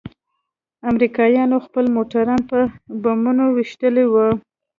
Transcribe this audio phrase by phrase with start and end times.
[0.89, 2.57] امريکايانوخپل موټران په
[3.01, 4.27] بمونو ويشتلي وو.